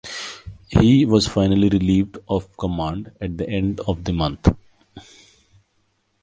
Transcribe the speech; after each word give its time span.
He 0.67 1.05
was 1.05 1.27
finally 1.27 1.69
relieved 1.69 2.17
of 2.27 2.57
command 2.57 3.11
at 3.21 3.37
the 3.37 3.47
end 3.47 3.81
of 3.81 4.03
the 4.03 4.13
month. 4.13 4.49